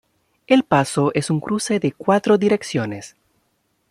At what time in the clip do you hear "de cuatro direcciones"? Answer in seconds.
1.79-3.15